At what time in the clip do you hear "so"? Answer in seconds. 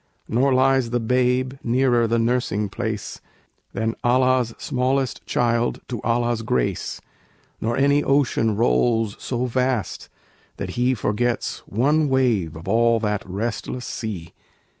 9.19-9.45